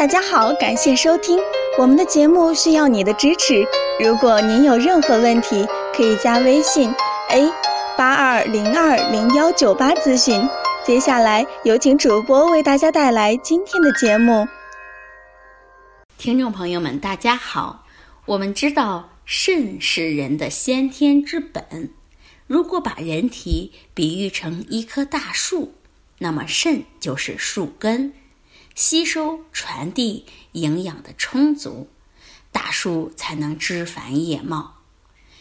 [0.00, 1.38] 大家好，感谢收听
[1.76, 3.62] 我们的节目，需要你的支持。
[4.02, 6.90] 如果您有任何问题，可以加微信
[7.28, 7.52] a
[7.98, 10.48] 八二零二零幺九八咨询。
[10.86, 14.48] 接下来有请主播为大家带来今天的节目。
[16.16, 17.84] 听众朋友们，大家好。
[18.24, 21.90] 我们知道肾是人的先天之本，
[22.46, 25.74] 如果把人体比喻成一棵大树，
[26.20, 28.14] 那么肾就是树根。
[28.74, 31.88] 吸收、传递营养的充足，
[32.50, 34.76] 大树才能枝繁叶茂。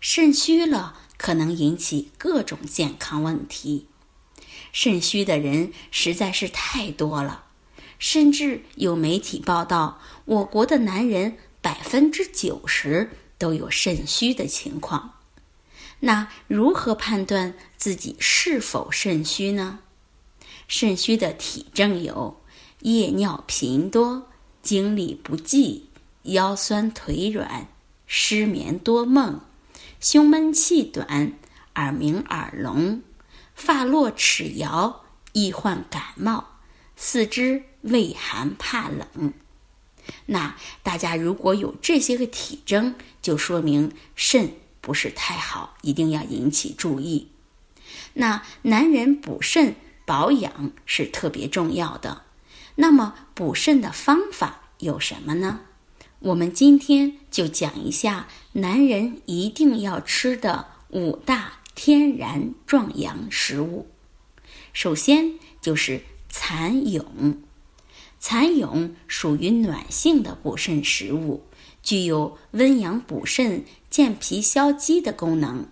[0.00, 3.86] 肾虚了，可能引起各种健康问题。
[4.72, 7.44] 肾虚的人实在是太多了，
[7.98, 15.18] 甚至有媒体报道，我国的男人百分之九十都有肾虚的情况。
[16.00, 19.80] 那如何判断自己是否肾虚呢？
[20.66, 22.39] 肾虚的体征有。
[22.80, 24.26] 夜尿频多，
[24.62, 25.90] 精力不济，
[26.22, 27.68] 腰酸腿软，
[28.06, 29.40] 失眠多梦，
[30.00, 31.34] 胸闷气短，
[31.74, 33.02] 耳鸣耳聋，
[33.54, 36.58] 发落齿摇，易患感冒，
[36.96, 39.34] 四肢畏寒怕冷。
[40.26, 47.28] 那大家如果有这些个体征，就说明肾不是太好，一定要引起注意。
[48.14, 52.22] 那男人补肾保养是特别重要的。
[52.80, 55.60] 那么补肾的方法有什么呢？
[56.20, 63.86] 我们今天就讲一下男人一定要吃的五大天然壮阳食物。
[64.72, 66.00] 首先就是
[66.30, 67.36] 蚕蛹，
[68.18, 71.44] 蚕蛹属于暖性的补肾食物，
[71.82, 75.66] 具有温阳补肾、健脾消积的功能。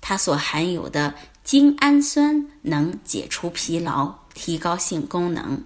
[0.00, 5.64] 它所含有的精氨酸能解除疲劳，提高性功能。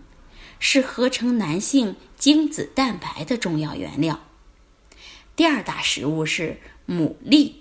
[0.58, 4.20] 是合成男性精子蛋白的重要原料。
[5.34, 6.58] 第二大食物是
[6.88, 7.52] 牡蛎，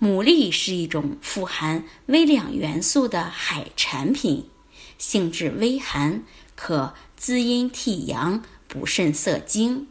[0.00, 4.48] 牡蛎是一种富含微量元素的海产品，
[4.98, 6.22] 性质微寒，
[6.54, 9.88] 可滋阴替阳、补肾涩精，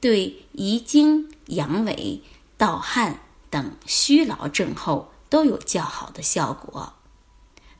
[0.00, 2.20] 对遗精、阳痿、
[2.58, 6.94] 盗汗等虚劳症候都有较好的效果。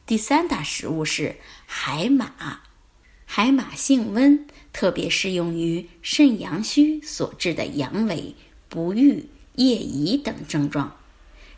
[0.06, 1.36] 第三大食物是
[1.66, 2.62] 海马。
[3.36, 8.34] 海马性温，特别适用于肾阳虚所致的阳痿、
[8.68, 10.96] 不育、夜遗等症状。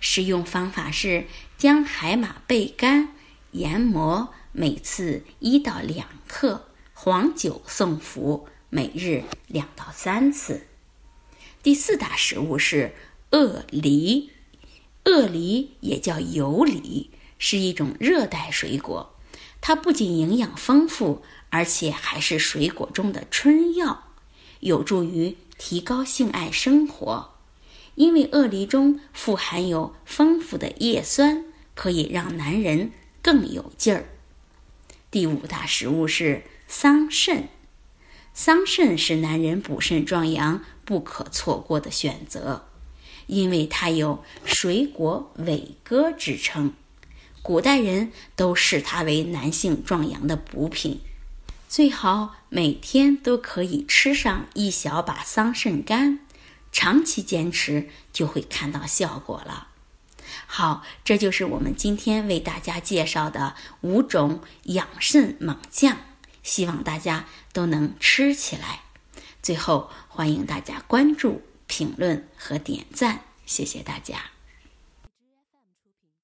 [0.00, 1.26] 使用方法是
[1.58, 3.10] 将海马焙干、
[3.50, 10.62] 研磨，每次一到两克，黄酒送服，每日两到三次。
[11.62, 12.94] 第四大食物是
[13.32, 14.30] 鳄梨，
[15.04, 19.14] 鳄梨也叫油梨，是一种热带水果，
[19.66, 21.24] 它不仅营养丰富。
[21.50, 24.04] 而且还是水果中的春药，
[24.60, 27.32] 有助于提高性爱生活。
[27.96, 34.06] 因为鳄梨中富含有丰富的叶酸，可以让男人更有劲儿。
[35.10, 37.44] 第五大食物是桑葚，
[38.34, 42.68] 桑葚是男人补肾壮阳不可错过的选择，
[43.28, 46.74] 因为它有“水果伟哥”之称，
[47.46, 51.00] 古代人都视它为男性壮阳的补品。
[51.68, 56.18] 最好每天都可以吃上一小把桑葚干，
[56.72, 59.68] 长期坚持就会看到效果了。
[60.48, 65.98] 好，这就是我们今天为大家介绍的五种养肾猛将，
[66.42, 68.80] 希望大家都能吃起来。
[69.40, 74.35] 最后，欢迎大家关注、评论和点赞，谢谢大家。